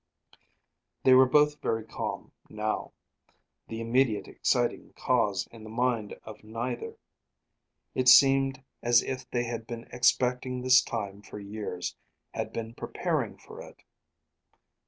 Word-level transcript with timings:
They 1.03 1.13
were 1.13 1.27
both 1.27 1.61
very 1.61 1.83
calm, 1.85 2.31
now; 2.49 2.93
the 3.67 3.79
immediate 3.81 4.27
exciting 4.27 4.93
cause 4.95 5.45
in 5.51 5.63
the 5.63 5.69
mind 5.69 6.15
of 6.23 6.43
neither. 6.43 6.97
It 7.93 8.09
seemed 8.09 8.63
as 8.81 9.03
if 9.03 9.29
they 9.29 9.43
had 9.43 9.67
been 9.67 9.83
expecting 9.93 10.59
this 10.63 10.81
time 10.81 11.21
for 11.21 11.37
years, 11.37 11.95
had 12.33 12.51
been 12.51 12.73
preparing 12.73 13.37
for 13.37 13.61
it. 13.61 13.83